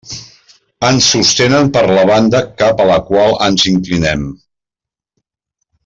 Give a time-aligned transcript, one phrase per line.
[0.87, 4.27] Ens sostenen per la banda cap a la qual ens inclinem.